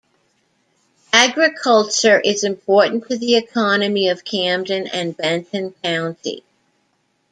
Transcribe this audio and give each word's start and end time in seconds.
Agriculture 1.13 2.19
is 2.19 2.43
important 2.43 3.07
to 3.07 3.15
the 3.19 3.35
economy 3.35 4.09
of 4.09 4.25
Camden 4.25 4.87
and 4.87 5.15
Benton 5.15 5.75
County. 5.83 6.43